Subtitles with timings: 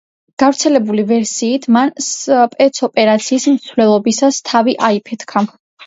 [0.43, 5.51] გავრცელებული ვერსიით, მან სპეცოპერაციის მსვლელობისას თავი აიფეთქა.